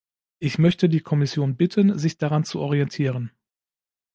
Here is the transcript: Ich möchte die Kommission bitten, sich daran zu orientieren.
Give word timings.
Ich 0.39 0.57
möchte 0.57 0.89
die 0.89 1.01
Kommission 1.01 1.57
bitten, 1.57 1.99
sich 1.99 2.17
daran 2.17 2.43
zu 2.43 2.59
orientieren. 2.59 3.29